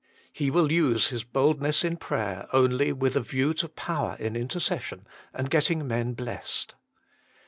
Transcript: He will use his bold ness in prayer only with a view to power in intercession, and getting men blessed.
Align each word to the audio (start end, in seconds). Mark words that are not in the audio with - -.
He 0.33 0.49
will 0.49 0.71
use 0.71 1.09
his 1.09 1.23
bold 1.23 1.61
ness 1.61 1.83
in 1.83 1.95
prayer 1.95 2.47
only 2.53 2.91
with 2.91 3.15
a 3.15 3.21
view 3.21 3.53
to 3.53 3.69
power 3.69 4.17
in 4.19 4.35
intercession, 4.35 5.05
and 5.31 5.47
getting 5.47 5.87
men 5.87 6.13
blessed. 6.13 6.73